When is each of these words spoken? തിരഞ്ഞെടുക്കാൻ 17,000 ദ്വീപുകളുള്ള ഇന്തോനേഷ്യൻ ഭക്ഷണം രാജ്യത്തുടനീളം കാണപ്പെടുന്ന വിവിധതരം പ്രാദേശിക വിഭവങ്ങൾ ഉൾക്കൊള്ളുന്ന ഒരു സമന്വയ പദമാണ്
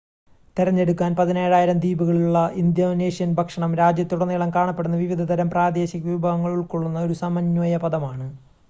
തിരഞ്ഞെടുക്കാൻ 0.57 1.11
17,000 1.17 1.75
ദ്വീപുകളുള്ള 1.75 2.39
ഇന്തോനേഷ്യൻ 2.61 3.35
ഭക്ഷണം 3.35 3.75
രാജ്യത്തുടനീളം 3.81 4.55
കാണപ്പെടുന്ന 4.57 4.97
വിവിധതരം 4.97 5.51
പ്രാദേശിക 5.51 6.05
വിഭവങ്ങൾ 6.11 6.53
ഉൾക്കൊള്ളുന്ന 6.57 7.07
ഒരു 7.07 7.17
സമന്വയ 7.23 7.77
പദമാണ് 7.85 8.27